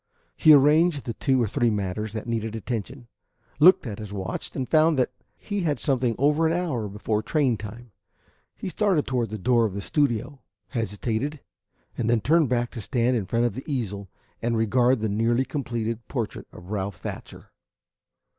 [0.35, 3.07] He arranged the two or three matters that needed attention,
[3.59, 7.55] looked at his watch, and found that he had something over an hour before train
[7.55, 7.91] time.
[8.55, 11.39] He started toward the door of the studio, hesitated,
[11.95, 14.09] and then turned back to stand in front of the easel
[14.41, 17.51] and regard the nearly completed portrait of Ralph Thatcher.